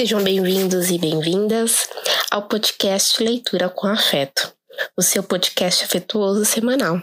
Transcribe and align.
Sejam 0.00 0.24
bem-vindos 0.24 0.90
e 0.90 0.96
bem-vindas 0.96 1.86
ao 2.30 2.48
podcast 2.48 3.22
Leitura 3.22 3.68
com 3.68 3.86
Afeto, 3.86 4.50
o 4.96 5.02
seu 5.02 5.22
podcast 5.22 5.84
afetuoso 5.84 6.42
semanal. 6.46 7.02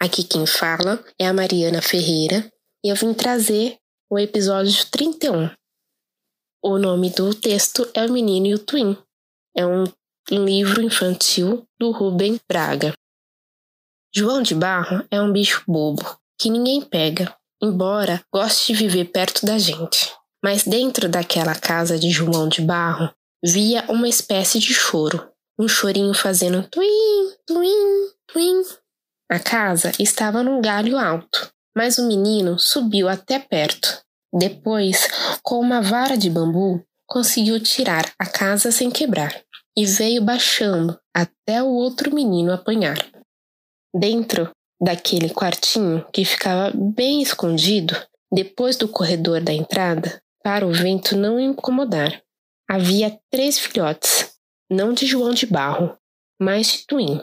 Aqui 0.00 0.24
quem 0.24 0.46
fala 0.46 1.04
é 1.18 1.26
a 1.26 1.32
Mariana 1.34 1.82
Ferreira 1.82 2.50
e 2.82 2.88
eu 2.88 2.96
vim 2.96 3.12
trazer 3.12 3.76
o 4.10 4.18
episódio 4.18 4.86
31. 4.90 5.50
O 6.62 6.78
nome 6.78 7.10
do 7.10 7.34
texto 7.34 7.86
é 7.92 8.06
O 8.06 8.10
Menino 8.10 8.46
e 8.46 8.54
o 8.54 8.58
Twin. 8.58 8.96
É 9.54 9.66
um 9.66 9.84
livro 10.30 10.80
infantil 10.80 11.68
do 11.78 11.90
Rubem 11.90 12.40
Braga. 12.48 12.94
João 14.10 14.40
de 14.40 14.54
Barro 14.54 15.06
é 15.10 15.20
um 15.20 15.30
bicho 15.30 15.64
bobo 15.68 16.18
que 16.40 16.48
ninguém 16.48 16.80
pega, 16.80 17.36
embora 17.62 18.24
goste 18.32 18.72
de 18.72 18.78
viver 18.78 19.04
perto 19.04 19.44
da 19.44 19.58
gente. 19.58 20.17
Mas 20.42 20.64
dentro 20.64 21.08
daquela 21.08 21.54
casa 21.54 21.98
de 21.98 22.10
João 22.10 22.48
de 22.48 22.60
Barro 22.60 23.12
via 23.44 23.84
uma 23.88 24.08
espécie 24.08 24.58
de 24.58 24.72
choro, 24.72 25.28
um 25.58 25.66
chorinho 25.66 26.14
fazendo 26.14 26.62
twin, 26.68 27.32
twin, 27.46 28.10
twin. 28.26 28.62
A 29.30 29.38
casa 29.38 29.92
estava 29.98 30.42
num 30.42 30.60
galho 30.60 30.96
alto, 30.96 31.50
mas 31.76 31.98
o 31.98 32.06
menino 32.06 32.58
subiu 32.58 33.08
até 33.08 33.38
perto. 33.38 34.00
Depois, 34.32 35.08
com 35.42 35.60
uma 35.60 35.80
vara 35.80 36.16
de 36.16 36.30
bambu, 36.30 36.84
conseguiu 37.06 37.58
tirar 37.60 38.12
a 38.18 38.26
casa 38.26 38.70
sem 38.70 38.90
quebrar 38.90 39.42
e 39.76 39.86
veio 39.86 40.22
baixando 40.22 40.98
até 41.14 41.62
o 41.62 41.68
outro 41.68 42.14
menino 42.14 42.52
apanhar. 42.52 42.98
Dentro 43.94 44.50
daquele 44.80 45.30
quartinho 45.30 46.06
que 46.12 46.24
ficava 46.24 46.70
bem 46.74 47.22
escondido, 47.22 47.96
depois 48.30 48.76
do 48.76 48.88
corredor 48.88 49.40
da 49.40 49.52
entrada, 49.52 50.20
para 50.42 50.66
o 50.66 50.72
vento 50.72 51.16
não 51.16 51.38
incomodar. 51.38 52.22
Havia 52.68 53.18
três 53.30 53.58
filhotes, 53.58 54.34
não 54.70 54.92
de 54.92 55.06
João 55.06 55.32
de 55.32 55.46
Barro, 55.46 55.96
mas 56.40 56.72
de 56.72 56.86
Twin. 56.86 57.20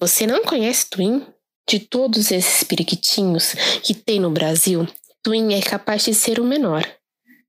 Você 0.00 0.26
não 0.26 0.44
conhece 0.44 0.90
Twin? 0.90 1.26
De 1.68 1.78
todos 1.78 2.30
esses 2.30 2.62
periquitinhos 2.64 3.54
que 3.82 3.94
tem 3.94 4.20
no 4.20 4.30
Brasil, 4.30 4.86
Twin 5.22 5.54
é 5.54 5.62
capaz 5.62 6.04
de 6.04 6.12
ser 6.12 6.38
o 6.38 6.44
menor. 6.44 6.84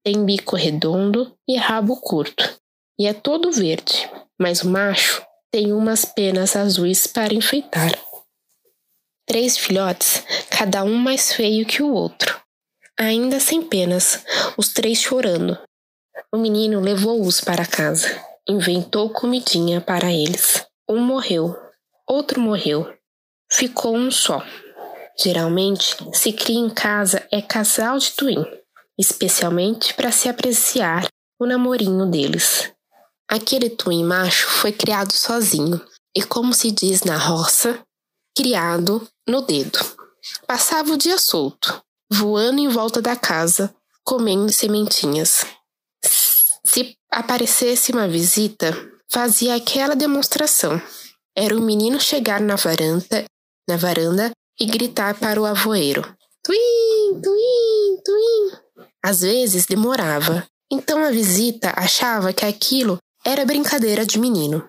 Tem 0.03 0.23
bico 0.23 0.55
redondo 0.55 1.35
e 1.47 1.57
rabo 1.57 1.99
curto, 1.99 2.57
e 2.97 3.07
é 3.07 3.13
todo 3.13 3.51
verde, 3.51 4.09
mas 4.39 4.61
o 4.61 4.69
macho 4.69 5.25
tem 5.51 5.73
umas 5.73 6.05
penas 6.05 6.55
azuis 6.55 7.07
para 7.07 7.33
enfeitar. 7.33 7.91
Três 9.27 9.57
filhotes, 9.57 10.23
cada 10.49 10.83
um 10.83 10.95
mais 10.95 11.33
feio 11.33 11.66
que 11.66 11.81
o 11.81 11.91
outro 11.91 12.44
ainda 12.97 13.39
sem 13.39 13.61
penas, 13.61 14.23
os 14.57 14.69
três 14.69 14.99
chorando. 14.99 15.57
O 16.31 16.38
menino 16.38 16.79
levou-os 16.79 17.41
para 17.41 17.65
casa, 17.65 18.07
inventou 18.47 19.09
comidinha 19.09 19.81
para 19.81 20.11
eles. 20.11 20.65
Um 20.88 20.99
morreu, 20.99 21.55
outro 22.07 22.39
morreu, 22.39 22.93
ficou 23.51 23.95
um 23.95 24.09
só. 24.09 24.43
Geralmente, 25.17 25.95
se 26.13 26.33
cria 26.33 26.59
em 26.59 26.69
casa 26.69 27.25
é 27.31 27.41
casal 27.41 27.97
de 27.97 28.11
twin, 28.11 28.45
especialmente 28.97 29.93
para 29.93 30.11
se 30.11 30.27
apreciar 30.27 31.07
o 31.39 31.45
namorinho 31.45 32.05
deles. 32.05 32.71
Aquele 33.27 33.69
twin 33.69 34.03
macho 34.03 34.47
foi 34.47 34.71
criado 34.71 35.11
sozinho 35.11 35.81
e, 36.16 36.21
como 36.21 36.53
se 36.53 36.71
diz 36.71 37.03
na 37.03 37.17
roça, 37.17 37.79
criado 38.38 39.07
no 39.27 39.41
dedo. 39.41 39.79
Passava 40.45 40.93
o 40.93 40.97
dia 40.97 41.17
solto, 41.17 41.81
voando 42.11 42.59
em 42.59 42.67
volta 42.67 43.01
da 43.01 43.15
casa, 43.15 43.73
comendo 44.03 44.51
sementinhas. 44.51 45.45
Se 46.66 46.95
aparecesse 47.11 47.91
uma 47.91 48.07
visita, 48.07 48.75
fazia 49.11 49.55
aquela 49.55 49.95
demonstração. 49.95 50.81
Era 51.35 51.55
o 51.55 51.61
menino 51.61 51.99
chegar 51.99 52.39
na 52.39 52.55
varanda, 52.55 53.25
na 53.67 53.77
varanda 53.77 54.31
e 54.59 54.65
gritar 54.65 55.19
para 55.19 55.41
o 55.41 55.45
avoeiro: 55.45 56.01
Twin, 56.44 57.21
twin, 57.21 58.01
twin. 58.03 58.85
Às 59.03 59.21
vezes 59.21 59.65
demorava, 59.65 60.45
então 60.71 61.03
a 61.03 61.11
visita 61.11 61.73
achava 61.75 62.33
que 62.33 62.45
aquilo 62.45 62.97
era 63.25 63.45
brincadeira 63.45 64.05
de 64.05 64.19
menino. 64.19 64.67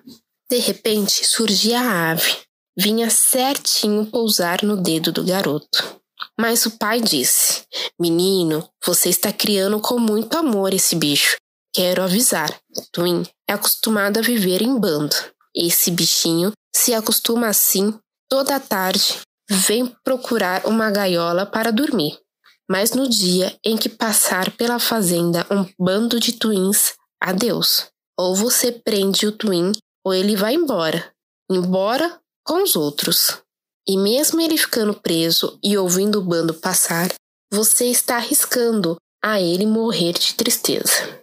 De 0.49 0.57
repente 0.59 1.25
surgia 1.25 1.79
a 1.79 2.11
ave, 2.11 2.37
vinha 2.77 3.09
certinho 3.09 4.05
pousar 4.05 4.63
no 4.63 4.77
dedo 4.77 5.11
do 5.11 5.23
garoto. 5.23 6.01
Mas 6.39 6.65
o 6.65 6.71
pai 6.77 7.01
disse: 7.01 7.65
Menino, 7.99 8.67
você 8.85 9.09
está 9.09 9.31
criando 9.31 9.79
com 9.79 9.99
muito 9.99 10.37
amor 10.37 10.73
esse 10.73 10.95
bicho. 10.95 11.37
Quero 11.73 12.03
avisar: 12.03 12.49
Twin 12.91 13.23
é 13.47 13.53
acostumado 13.53 14.19
a 14.19 14.21
viver 14.21 14.61
em 14.61 14.79
bando. 14.79 15.15
Esse 15.55 15.91
bichinho 15.91 16.51
se 16.75 16.93
acostuma 16.93 17.47
assim 17.47 17.97
toda 18.29 18.59
tarde, 18.59 19.19
vem 19.49 19.87
procurar 20.03 20.65
uma 20.65 20.91
gaiola 20.91 21.45
para 21.45 21.71
dormir. 21.71 22.19
Mas 22.69 22.91
no 22.91 23.09
dia 23.09 23.57
em 23.63 23.77
que 23.77 23.89
passar 23.89 24.51
pela 24.51 24.77
fazenda 24.77 25.45
um 25.49 25.65
bando 25.79 26.19
de 26.19 26.33
twins, 26.33 26.93
adeus. 27.21 27.87
Ou 28.19 28.35
você 28.35 28.71
prende 28.71 29.25
o 29.25 29.31
twin, 29.31 29.71
ou 30.05 30.13
ele 30.13 30.35
vai 30.35 30.53
embora. 30.53 31.11
Embora 31.49 32.19
com 32.43 32.63
os 32.63 32.75
outros. 32.75 33.41
E 33.89 33.97
mesmo 33.97 34.41
ele 34.41 34.57
ficando 34.57 34.93
preso 34.93 35.57
e 35.63 35.77
ouvindo 35.77 36.19
o 36.19 36.21
bando 36.21 36.53
passar, 36.53 37.09
você 37.49 37.85
está 37.85 38.17
arriscando 38.17 38.97
a 39.23 39.39
ele 39.39 39.65
morrer 39.65 40.11
de 40.11 40.33
tristeza. 40.33 41.21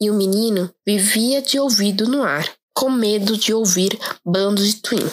E 0.00 0.08
o 0.08 0.14
menino 0.14 0.72
vivia 0.86 1.42
de 1.42 1.58
ouvido 1.58 2.06
no 2.06 2.22
ar, 2.22 2.48
com 2.72 2.88
medo 2.88 3.36
de 3.36 3.52
ouvir 3.52 3.98
bandos 4.24 4.68
de 4.68 4.80
twin. 4.80 5.10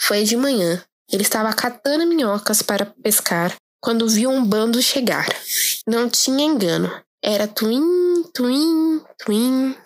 Foi 0.00 0.24
de 0.24 0.36
manhã, 0.36 0.82
ele 1.12 1.22
estava 1.22 1.52
catando 1.52 2.04
minhocas 2.08 2.60
para 2.60 2.86
pescar 2.86 3.54
quando 3.80 4.08
viu 4.08 4.28
um 4.28 4.44
bando 4.44 4.82
chegar. 4.82 5.28
Não 5.86 6.10
tinha 6.10 6.44
engano, 6.44 6.90
era 7.22 7.46
twin, 7.46 8.24
twin, 8.34 9.00
twin. 9.16 9.76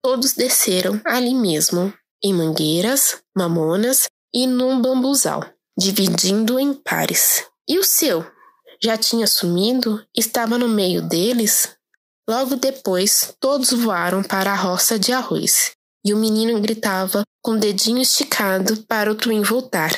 Todos 0.00 0.34
desceram 0.34 1.00
ali 1.04 1.34
mesmo, 1.34 1.92
em 2.22 2.32
mangueiras, 2.32 3.20
mamonas 3.36 4.08
e 4.32 4.46
num 4.46 4.80
bambuzal 4.80 5.44
dividindo 5.78 6.58
em 6.58 6.74
pares. 6.74 7.46
E 7.68 7.78
o 7.78 7.84
seu? 7.84 8.24
Já 8.82 8.96
tinha 8.96 9.26
sumido? 9.26 10.04
Estava 10.16 10.58
no 10.58 10.68
meio 10.68 11.02
deles? 11.02 11.76
Logo 12.28 12.56
depois, 12.56 13.34
todos 13.40 13.70
voaram 13.72 14.22
para 14.22 14.52
a 14.52 14.56
roça 14.56 14.98
de 14.98 15.12
arroz, 15.12 15.72
e 16.04 16.12
o 16.14 16.16
menino 16.16 16.60
gritava 16.60 17.22
com 17.42 17.52
o 17.52 17.58
dedinho 17.58 18.00
esticado 18.00 18.84
para 18.84 19.10
o 19.10 19.14
twin 19.14 19.42
voltar. 19.42 19.90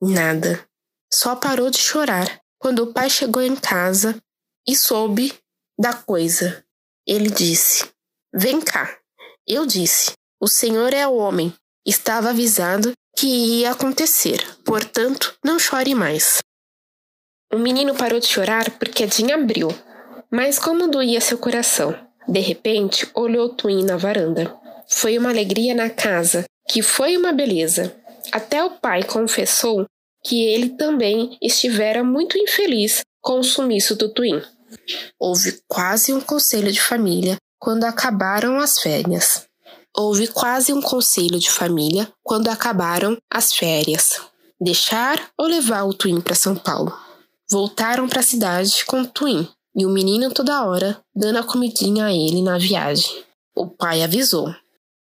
Nada. 0.00 0.66
Só 1.12 1.36
parou 1.36 1.70
de 1.70 1.78
chorar 1.78 2.40
quando 2.58 2.80
o 2.80 2.92
pai 2.92 3.08
chegou 3.08 3.42
em 3.42 3.56
casa 3.56 4.20
e 4.66 4.76
soube 4.76 5.32
da 5.78 5.92
coisa. 5.92 6.64
Ele 7.06 7.30
disse: 7.30 7.88
Vem 8.34 8.60
cá. 8.60 8.98
Eu 9.46 9.66
disse: 9.66 10.12
O 10.40 10.48
senhor 10.48 10.92
é 10.92 11.06
o 11.06 11.14
homem. 11.14 11.54
Estava 11.86 12.30
avisado 12.30 12.92
que 13.16 13.26
ia 13.60 13.70
acontecer, 13.70 14.38
portanto, 14.64 15.36
não 15.44 15.58
chore 15.58 15.94
mais. 15.94 16.38
O 17.52 17.58
menino 17.58 17.94
parou 17.94 18.18
de 18.18 18.26
chorar 18.26 18.70
porque 18.78 19.06
Jean 19.06 19.34
abriu, 19.34 19.68
mas 20.30 20.58
como 20.58 20.88
doía 20.88 21.20
seu 21.20 21.38
coração. 21.38 21.94
De 22.26 22.40
repente, 22.40 23.08
olhou 23.14 23.50
Twin 23.50 23.84
na 23.84 23.96
varanda. 23.96 24.56
Foi 24.88 25.16
uma 25.18 25.30
alegria 25.30 25.74
na 25.74 25.90
casa, 25.90 26.44
que 26.68 26.82
foi 26.82 27.16
uma 27.16 27.32
beleza. 27.32 27.94
Até 28.32 28.64
o 28.64 28.70
pai 28.70 29.04
confessou 29.04 29.86
que 30.24 30.44
ele 30.44 30.70
também 30.70 31.36
estivera 31.40 32.02
muito 32.02 32.38
infeliz 32.38 33.02
com 33.20 33.38
o 33.38 33.44
sumiço 33.44 33.94
do 33.94 34.12
Twin. 34.12 34.42
Houve 35.20 35.60
quase 35.68 36.12
um 36.12 36.20
conselho 36.20 36.72
de 36.72 36.80
família 36.80 37.36
quando 37.58 37.84
acabaram 37.84 38.58
as 38.58 38.78
férias. 38.78 39.46
Houve 39.96 40.26
quase 40.26 40.72
um 40.72 40.82
conselho 40.82 41.38
de 41.38 41.48
família 41.48 42.12
quando 42.22 42.48
acabaram 42.48 43.16
as 43.30 43.52
férias. 43.52 44.20
Deixar 44.60 45.30
ou 45.38 45.46
levar 45.46 45.84
o 45.84 45.94
Twin 45.94 46.20
para 46.20 46.34
São 46.34 46.56
Paulo? 46.56 46.92
Voltaram 47.48 48.08
para 48.08 48.20
a 48.20 48.24
cidade 48.24 48.84
com 48.86 49.02
o 49.02 49.06
Twin 49.06 49.48
e 49.76 49.86
o 49.86 49.90
menino 49.90 50.32
toda 50.32 50.64
hora 50.64 51.00
dando 51.14 51.38
a 51.38 51.44
comidinha 51.44 52.06
a 52.06 52.12
ele 52.12 52.42
na 52.42 52.58
viagem. 52.58 53.24
O 53.54 53.68
pai 53.68 54.02
avisou: 54.02 54.52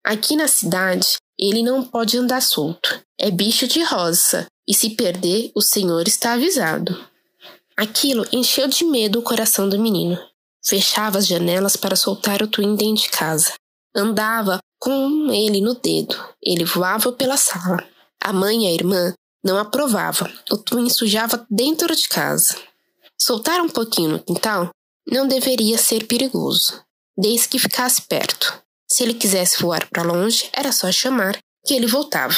Aqui 0.04 0.36
na 0.36 0.48
cidade 0.48 1.18
ele 1.40 1.64
não 1.64 1.84
pode 1.84 2.18
andar 2.18 2.42
solto. 2.42 3.02
É 3.18 3.32
bicho 3.32 3.68
de 3.68 3.82
roça 3.84 4.48
e 4.68 4.74
se 4.74 4.92
perder, 4.92 5.52
o 5.56 5.62
senhor 5.62 6.08
está 6.08 6.34
avisado. 6.34 6.98
Aquilo 7.78 8.26
encheu 8.32 8.68
de 8.68 8.84
medo 8.84 9.20
o 9.20 9.24
coração 9.24 9.70
do 9.70 9.80
menino. 9.80 10.18
Fechava 10.64 11.18
as 11.18 11.28
janelas 11.28 11.76
para 11.76 11.96
soltar 11.96 12.44
o 12.44 12.48
Twin 12.48 12.76
dentro 12.76 13.04
de 13.04 13.10
casa. 13.10 13.54
Andava 13.96 14.60
com 14.80 15.32
ele 15.32 15.62
no 15.62 15.76
dedo. 15.76 16.16
Ele 16.42 16.64
voava 16.64 17.12
pela 17.12 17.38
sala. 17.38 17.84
A 18.22 18.32
mãe 18.32 18.66
e 18.66 18.68
a 18.68 18.74
irmã 18.74 19.14
não 19.44 19.58
aprovavam. 19.58 20.32
O 20.52 20.58
Twin 20.58 20.90
sujava 20.90 21.46
dentro 21.50 21.96
de 21.96 22.08
casa. 22.08 22.56
Soltar 23.20 23.62
um 23.62 23.70
pouquinho 23.70 24.12
no 24.12 24.20
quintal 24.24 24.70
não 25.08 25.28
deveria 25.28 25.78
ser 25.78 26.08
perigoso. 26.08 26.82
desde 27.18 27.50
que 27.50 27.60
ficasse 27.60 28.02
perto. 28.04 28.62
Se 28.90 29.04
ele 29.04 29.14
quisesse 29.14 29.62
voar 29.62 29.88
para 29.90 30.04
longe, 30.04 30.50
era 30.54 30.72
só 30.72 30.92
chamar 30.92 31.38
que 31.66 31.74
ele 31.74 31.86
voltava. 31.86 32.36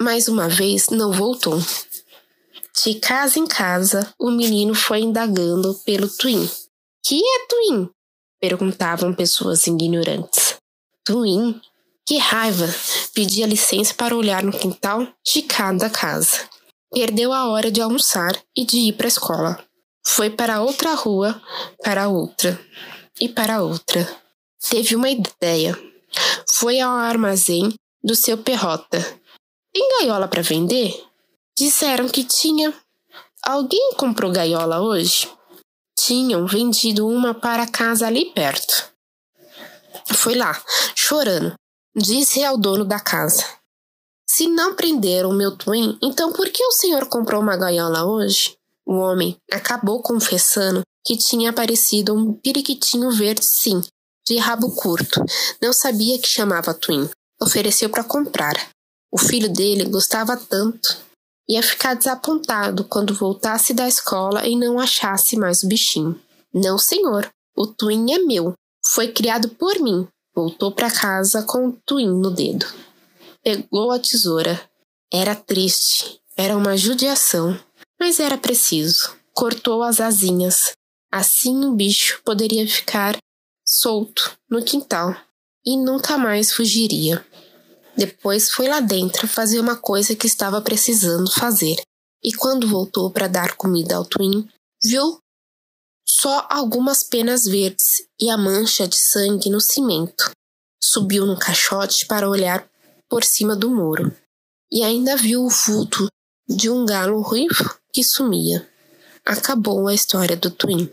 Mais 0.00 0.28
uma 0.28 0.48
vez, 0.48 0.88
não 0.88 1.12
voltou. 1.12 1.58
De 2.84 2.94
casa 2.96 3.38
em 3.38 3.46
casa, 3.46 4.12
o 4.18 4.30
menino 4.30 4.74
foi 4.74 5.00
indagando 5.00 5.74
pelo 5.86 6.08
Twin. 6.08 6.48
Que 7.04 7.20
é 7.20 7.46
Twin? 7.48 7.88
Perguntavam 8.40 9.14
pessoas 9.14 9.66
ignorantes. 9.66 10.43
Twin? 11.04 11.60
Que 12.06 12.16
raiva! 12.16 12.66
Pedia 13.12 13.46
licença 13.46 13.92
para 13.92 14.16
olhar 14.16 14.42
no 14.42 14.52
quintal 14.52 15.06
de 15.22 15.42
cada 15.42 15.90
casa. 15.90 16.48
Perdeu 16.90 17.30
a 17.30 17.46
hora 17.48 17.70
de 17.70 17.82
almoçar 17.82 18.40
e 18.56 18.64
de 18.64 18.78
ir 18.78 18.94
para 18.94 19.06
a 19.06 19.08
escola. 19.08 19.64
Foi 20.06 20.30
para 20.30 20.62
outra 20.62 20.94
rua, 20.94 21.40
para 21.82 22.08
outra 22.08 22.58
e 23.20 23.28
para 23.28 23.62
outra. 23.62 24.08
Teve 24.70 24.96
uma 24.96 25.10
ideia. 25.10 25.78
Foi 26.48 26.80
ao 26.80 26.92
armazém 26.92 27.74
do 28.02 28.14
seu 28.14 28.38
perrota. 28.38 29.00
Tem 29.72 29.86
gaiola 29.98 30.26
para 30.26 30.40
vender? 30.40 31.04
Disseram 31.58 32.08
que 32.08 32.24
tinha. 32.24 32.72
Alguém 33.42 33.92
comprou 33.96 34.32
gaiola 34.32 34.80
hoje? 34.80 35.28
Tinham 35.98 36.46
vendido 36.46 37.06
uma 37.06 37.34
para 37.34 37.66
casa 37.66 38.06
ali 38.06 38.26
perto. 38.32 38.93
Foi 40.12 40.34
lá, 40.34 40.62
chorando. 40.94 41.54
Disse 41.96 42.42
ao 42.44 42.58
dono 42.58 42.84
da 42.84 42.98
casa: 42.98 43.44
Se 44.28 44.46
não 44.46 44.74
prenderam 44.74 45.32
meu 45.32 45.56
twin, 45.56 45.98
então 46.02 46.32
por 46.32 46.48
que 46.50 46.64
o 46.64 46.72
senhor 46.72 47.06
comprou 47.08 47.40
uma 47.40 47.56
gaiola 47.56 48.04
hoje? 48.04 48.56
O 48.86 48.96
homem 48.96 49.36
acabou 49.50 50.02
confessando 50.02 50.82
que 51.06 51.16
tinha 51.16 51.50
aparecido 51.50 52.14
um 52.14 52.34
periquitinho 52.34 53.10
verde, 53.10 53.44
sim, 53.44 53.80
de 54.26 54.38
rabo 54.38 54.74
curto. 54.74 55.24
Não 55.60 55.72
sabia 55.72 56.18
que 56.18 56.28
chamava 56.28 56.74
Twin. 56.74 57.08
Ofereceu 57.40 57.90
para 57.90 58.04
comprar. 58.04 58.70
O 59.12 59.18
filho 59.18 59.52
dele 59.52 59.84
gostava 59.84 60.36
tanto. 60.36 60.96
Ia 61.48 61.62
ficar 61.62 61.94
desapontado 61.94 62.84
quando 62.84 63.14
voltasse 63.14 63.74
da 63.74 63.86
escola 63.86 64.46
e 64.46 64.56
não 64.56 64.78
achasse 64.78 65.36
mais 65.36 65.62
o 65.62 65.68
bichinho. 65.68 66.18
Não, 66.52 66.78
senhor. 66.78 67.28
O 67.54 67.66
Twin 67.66 68.12
é 68.12 68.18
meu. 68.18 68.54
Foi 68.86 69.08
criado 69.08 69.48
por 69.50 69.78
mim. 69.80 70.06
Voltou 70.34 70.72
para 70.72 70.90
casa 70.90 71.42
com 71.42 71.68
o 71.68 71.72
Twin 71.86 72.08
no 72.20 72.30
dedo. 72.30 72.66
Pegou 73.42 73.92
a 73.92 73.98
tesoura. 73.98 74.60
Era 75.12 75.34
triste. 75.34 76.20
Era 76.36 76.56
uma 76.56 76.76
judiação 76.76 77.58
mas 78.04 78.20
era 78.20 78.36
preciso. 78.36 79.16
Cortou 79.32 79.82
as 79.82 80.00
asinhas. 80.00 80.72
Assim 81.10 81.64
o 81.64 81.74
bicho 81.74 82.20
poderia 82.22 82.68
ficar 82.68 83.16
solto 83.64 84.36
no 84.50 84.62
quintal 84.62 85.16
e 85.64 85.76
nunca 85.76 86.18
mais 86.18 86.52
fugiria. 86.52 87.24
Depois 87.96 88.50
foi 88.50 88.68
lá 88.68 88.80
dentro 88.80 89.26
fazer 89.26 89.60
uma 89.60 89.76
coisa 89.76 90.14
que 90.14 90.26
estava 90.26 90.60
precisando 90.60 91.30
fazer. 91.32 91.76
E 92.22 92.32
quando 92.34 92.68
voltou 92.68 93.10
para 93.10 93.26
dar 93.26 93.56
comida 93.56 93.96
ao 93.96 94.04
Twin, 94.04 94.46
viu 94.82 95.18
só 96.06 96.46
algumas 96.50 97.02
penas 97.02 97.44
verdes 97.44 98.06
e 98.20 98.28
a 98.30 98.36
mancha 98.36 98.86
de 98.86 98.96
sangue 98.96 99.50
no 99.50 99.60
cimento. 99.60 100.30
Subiu 100.82 101.26
no 101.26 101.38
caixote 101.38 102.06
para 102.06 102.28
olhar 102.28 102.68
por 103.08 103.24
cima 103.24 103.56
do 103.56 103.70
muro. 103.70 104.14
E 104.70 104.82
ainda 104.82 105.16
viu 105.16 105.44
o 105.44 105.48
vulto 105.48 106.06
de 106.48 106.68
um 106.68 106.84
galo 106.84 107.20
ruivo 107.22 107.78
que 107.92 108.02
sumia. 108.04 108.68
Acabou 109.24 109.88
a 109.88 109.94
história 109.94 110.36
do 110.36 110.50
Twin. 110.50 110.90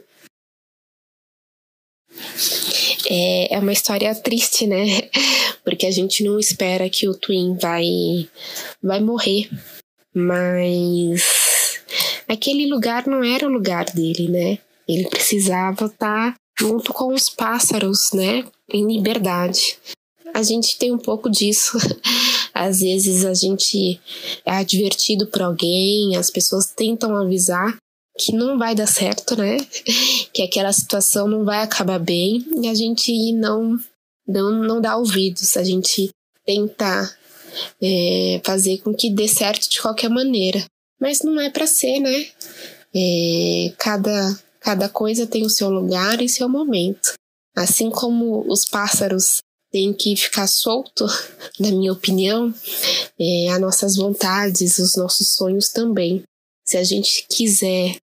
É, 3.09 3.55
é 3.55 3.59
uma 3.59 3.73
história 3.73 4.13
triste, 4.15 4.65
né? 4.65 5.09
Porque 5.63 5.85
a 5.85 5.91
gente 5.91 6.23
não 6.23 6.39
espera 6.39 6.89
que 6.89 7.09
o 7.09 7.13
Twin 7.13 7.57
vai, 7.57 8.29
vai 8.81 9.01
morrer. 9.01 9.49
Mas 10.13 11.81
aquele 12.27 12.67
lugar 12.67 13.07
não 13.07 13.23
era 13.23 13.45
o 13.45 13.51
lugar 13.51 13.85
dele, 13.85 14.29
né? 14.29 14.59
Ele 14.87 15.07
precisava 15.09 15.85
estar 15.85 16.35
junto 16.59 16.93
com 16.93 17.13
os 17.13 17.29
pássaros, 17.29 18.11
né? 18.13 18.45
Em 18.71 18.85
liberdade. 18.85 19.77
A 20.33 20.43
gente 20.43 20.77
tem 20.77 20.93
um 20.93 20.97
pouco 20.97 21.29
disso 21.29 21.77
Às 22.53 22.81
vezes 22.81 23.25
a 23.25 23.33
gente 23.33 23.99
é 24.45 24.51
advertido 24.51 25.25
por 25.27 25.41
alguém, 25.41 26.15
as 26.15 26.29
pessoas 26.29 26.67
tentam 26.67 27.15
avisar 27.15 27.77
que 28.19 28.33
não 28.33 28.57
vai 28.59 28.75
dar 28.75 28.87
certo, 28.87 29.35
né? 29.35 29.57
Que 30.33 30.43
aquela 30.43 30.71
situação 30.71 31.27
não 31.27 31.43
vai 31.43 31.63
acabar 31.63 31.99
bem 31.99 32.45
e 32.61 32.67
a 32.67 32.73
gente 32.73 33.31
não 33.33 33.79
não, 34.27 34.51
não 34.51 34.79
dá 34.79 34.95
ouvidos, 34.95 35.57
a 35.57 35.63
gente 35.63 36.09
tenta 36.45 37.17
é, 37.81 38.39
fazer 38.45 38.77
com 38.77 38.93
que 38.93 39.09
dê 39.09 39.27
certo 39.27 39.69
de 39.69 39.81
qualquer 39.81 40.09
maneira. 40.09 40.63
Mas 40.99 41.21
não 41.21 41.39
é 41.41 41.49
para 41.49 41.65
ser, 41.65 41.99
né? 41.99 42.27
É, 42.95 43.73
cada, 43.77 44.39
cada 44.61 44.87
coisa 44.87 45.27
tem 45.27 45.43
o 45.43 45.49
seu 45.49 45.69
lugar 45.69 46.21
e 46.21 46.29
seu 46.29 46.47
momento. 46.47 47.13
Assim 47.55 47.89
como 47.89 48.49
os 48.49 48.63
pássaros 48.63 49.41
tem 49.71 49.93
que 49.93 50.15
ficar 50.15 50.47
solto, 50.47 51.05
na 51.59 51.71
minha 51.71 51.91
opinião, 51.91 52.53
é, 53.19 53.49
as 53.49 53.59
nossas 53.59 53.95
vontades, 53.95 54.77
os 54.77 54.95
nossos 54.95 55.33
sonhos 55.33 55.69
também. 55.69 56.23
Se 56.65 56.77
a 56.77 56.83
gente 56.83 57.25
quiser 57.29 57.97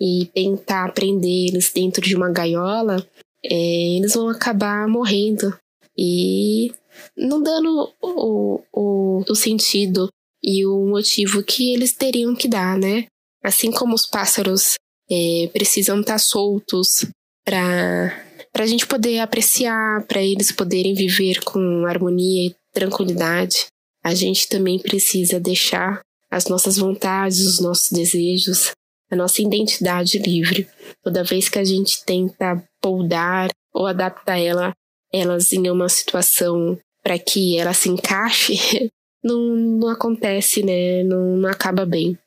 e 0.00 0.26
tentar 0.34 0.86
aprender 0.86 1.48
eles 1.48 1.70
dentro 1.72 2.02
de 2.02 2.16
uma 2.16 2.30
gaiola, 2.30 3.06
é, 3.44 3.96
eles 3.96 4.14
vão 4.14 4.28
acabar 4.28 4.88
morrendo 4.88 5.56
e 5.96 6.72
não 7.16 7.42
dando 7.42 7.92
o, 8.02 8.62
o, 8.72 9.24
o 9.28 9.34
sentido 9.34 10.08
e 10.42 10.66
o 10.66 10.86
motivo 10.86 11.42
que 11.42 11.72
eles 11.72 11.92
teriam 11.92 12.34
que 12.34 12.48
dar, 12.48 12.78
né? 12.78 13.06
Assim 13.42 13.70
como 13.70 13.94
os 13.94 14.06
pássaros 14.06 14.74
é, 15.10 15.48
precisam 15.52 16.00
estar 16.00 16.18
soltos 16.18 17.06
para 17.44 18.26
para 18.52 18.64
a 18.64 18.66
gente 18.66 18.84
poder 18.84 19.20
apreciar, 19.20 20.04
para 20.06 20.20
eles 20.20 20.50
poderem 20.50 20.92
viver 20.92 21.40
com 21.44 21.86
harmonia 21.86 22.48
e 22.48 22.54
tranquilidade, 22.72 23.66
a 24.02 24.14
gente 24.14 24.48
também 24.48 24.78
precisa 24.78 25.38
deixar 25.38 26.00
as 26.30 26.46
nossas 26.46 26.76
vontades, 26.76 27.40
os 27.46 27.60
nossos 27.60 27.90
desejos, 27.90 28.72
a 29.10 29.16
nossa 29.16 29.42
identidade 29.42 30.18
livre. 30.18 30.68
Toda 31.02 31.24
vez 31.24 31.48
que 31.48 31.58
a 31.58 31.64
gente 31.64 32.04
tenta 32.04 32.62
poldar 32.80 33.50
ou 33.74 33.86
adaptar 33.86 34.38
ela, 34.38 34.72
elas 35.12 35.52
em 35.52 35.70
uma 35.70 35.88
situação 35.88 36.78
para 37.02 37.18
que 37.18 37.58
ela 37.58 37.72
se 37.72 37.88
encaixe, 37.88 38.90
não, 39.22 39.38
não 39.38 39.88
acontece, 39.88 40.62
né? 40.62 41.02
Não, 41.02 41.36
não 41.36 41.48
acaba 41.48 41.84
bem. 41.84 42.18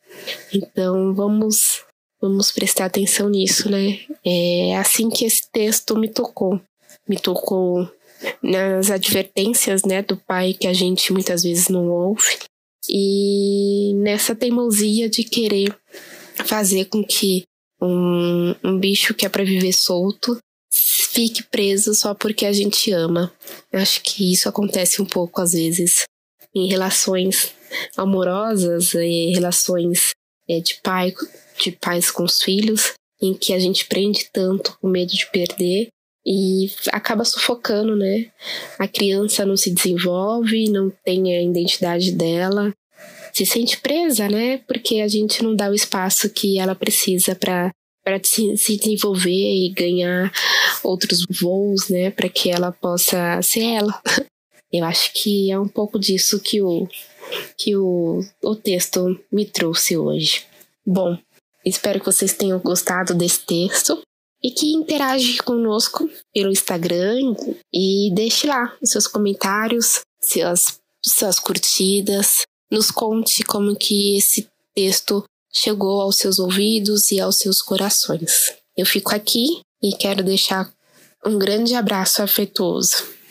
Então 0.54 1.14
vamos 1.14 1.84
Vamos 2.24 2.54
prestar 2.54 2.86
atenção 2.86 3.28
nisso, 3.28 3.70
né? 3.70 4.00
É 4.26 4.78
assim 4.78 5.10
que 5.10 5.26
esse 5.26 5.52
texto 5.52 5.98
me 5.98 6.08
tocou. 6.08 6.62
Me 7.06 7.20
tocou 7.20 7.92
nas 8.42 8.90
advertências, 8.90 9.84
né, 9.84 10.02
do 10.02 10.16
pai 10.16 10.54
que 10.54 10.66
a 10.66 10.72
gente 10.72 11.12
muitas 11.12 11.44
vezes 11.44 11.68
não 11.68 11.90
ouve 11.90 12.38
e 12.90 13.94
nessa 13.96 14.36
teimosia 14.36 15.10
de 15.10 15.24
querer 15.24 15.76
fazer 16.46 16.86
com 16.86 17.04
que 17.04 17.44
um, 17.82 18.56
um 18.64 18.80
bicho 18.80 19.14
que 19.14 19.26
é 19.26 19.30
para 19.30 19.44
viver 19.44 19.74
solto 19.74 20.38
fique 20.74 21.44
preso 21.44 21.94
só 21.94 22.14
porque 22.14 22.46
a 22.46 22.54
gente 22.54 22.92
ama. 22.92 23.32
Acho 23.72 24.02
que 24.02 24.32
isso 24.32 24.50
acontece 24.50 25.02
um 25.02 25.06
pouco 25.06 25.42
às 25.42 25.52
vezes 25.52 26.04
em 26.56 26.68
relações 26.68 27.54
amorosas, 27.98 28.94
e 28.94 29.32
relações 29.34 30.12
é, 30.48 30.60
de 30.60 30.80
pai 30.82 31.14
de 31.60 31.72
pais 31.72 32.12
com 32.12 32.24
os 32.24 32.42
filhos, 32.42 32.94
em 33.22 33.34
que 33.34 33.54
a 33.54 33.60
gente 33.60 33.86
prende 33.86 34.30
tanto 34.32 34.78
com 34.80 34.88
medo 34.88 35.14
de 35.14 35.30
perder 35.32 35.88
e 36.26 36.72
acaba 36.92 37.26
sufocando, 37.26 37.96
né? 37.96 38.32
A 38.80 38.88
criança 38.88 39.46
não 39.46 39.58
se 39.58 39.72
desenvolve, 39.72 40.70
não 40.70 40.92
tem 41.04 41.36
a 41.36 41.42
identidade 41.42 42.12
dela, 42.12 42.74
se 43.34 43.46
sente 43.46 43.78
presa, 43.78 44.30
né? 44.30 44.60
Porque 44.68 45.00
a 45.02 45.08
gente 45.08 45.44
não 45.44 45.56
dá 45.56 45.70
o 45.70 45.74
espaço 45.74 46.30
que 46.30 46.60
ela 46.60 46.76
precisa 46.76 47.36
para 47.36 47.72
para 48.04 48.20
se, 48.22 48.58
se 48.58 48.76
desenvolver 48.76 49.32
e 49.32 49.70
ganhar 49.70 50.30
outros 50.84 51.26
voos, 51.40 51.88
né, 51.88 52.12
para 52.12 52.28
que 52.28 52.50
ela 52.50 52.70
possa 52.70 53.42
ser 53.42 53.64
ela. 53.64 54.02
Eu 54.70 54.84
acho 54.84 55.14
que 55.14 55.50
é 55.50 55.58
um 55.58 55.70
pouco 55.70 55.98
disso 55.98 56.38
que 56.42 56.62
o 56.62 56.86
que 57.58 57.76
o, 57.76 58.20
o 58.44 58.56
texto 58.56 59.18
me 59.32 59.46
trouxe 59.46 59.96
hoje. 59.96 60.44
Bom, 60.86 61.18
Espero 61.66 62.00
que 62.00 62.06
vocês 62.06 62.34
tenham 62.34 62.60
gostado 62.60 63.14
desse 63.14 63.46
texto 63.46 64.02
e 64.44 64.52
que 64.52 64.74
interage 64.74 65.38
conosco 65.38 66.10
pelo 66.34 66.52
Instagram 66.52 67.36
e 67.74 68.12
deixe 68.14 68.46
lá 68.48 68.76
os 68.82 68.90
seus 68.90 69.08
comentários, 69.08 70.02
suas, 70.22 70.80
suas 71.04 71.40
curtidas. 71.40 72.42
Nos 72.70 72.92
conte 72.92 73.44
como 73.44 73.76
que 73.76 74.18
esse 74.18 74.50
texto 74.76 75.24
chegou 75.54 76.02
aos 76.02 76.18
seus 76.18 76.40
ouvidos 76.40 77.12
e 77.12 77.22
aos 77.22 77.38
seus 77.38 77.62
corações. 77.62 78.54
Eu 78.76 78.86
fico 78.86 79.16
aqui 79.16 79.62
e 79.82 79.96
quero 79.96 80.24
deixar 80.24 80.72
Um 81.26 81.38
grande 81.38 81.74
abraço 81.74 82.22
afetuoso. 82.22 83.23